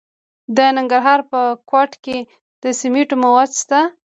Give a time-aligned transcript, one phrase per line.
[0.55, 2.17] د ننګرهار په کوټ کې
[2.63, 3.79] د سمنټو مواد شته.